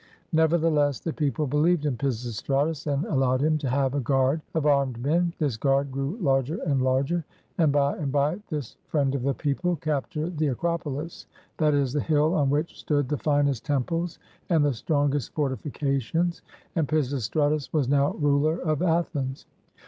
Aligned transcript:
Nevertheless, 0.33 0.99
the 0.99 1.13
people 1.13 1.45
believed 1.45 1.85
in 1.85 1.95
Pisistratus 1.95 2.87
and 2.87 3.05
allowed 3.05 3.39
him 3.39 3.59
to 3.59 3.69
have 3.69 3.93
a 3.93 3.99
guard 3.99 4.41
of 4.55 4.65
armed 4.65 4.97
men. 4.97 5.31
This 5.37 5.57
guard 5.57 5.91
grew 5.91 6.17
larger 6.19 6.57
and 6.65 6.81
larger, 6.81 7.23
and 7.59 7.71
by 7.71 7.95
and 7.97 8.11
by 8.11 8.39
this 8.49 8.77
"friend 8.87 9.13
of 9.13 9.21
the 9.21 9.35
people" 9.35 9.75
captured 9.75 10.39
the 10.39 10.47
Acropolis, 10.47 11.27
that 11.57 11.75
is, 11.75 11.93
the 11.93 12.01
hill 12.01 12.33
on 12.33 12.49
which 12.49 12.79
stood 12.79 13.07
the 13.09 13.15
finest 13.19 13.61
59 13.67 13.77
GREECE 13.77 13.77
temples 13.77 14.19
and 14.49 14.65
the 14.65 14.73
strongest 14.73 15.33
fortifications; 15.35 16.41
and 16.75 16.87
Pisistratus 16.87 17.71
was 17.71 17.87
now 17.87 18.13
ruler 18.13 18.57
of 18.57 18.81
Athens. 18.81 19.45